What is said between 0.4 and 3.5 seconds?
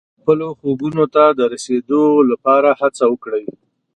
خوبونو ته د رسېدو لپاره هڅه وکړئ.